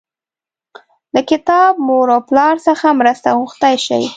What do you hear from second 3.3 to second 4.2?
غوښتی شئ.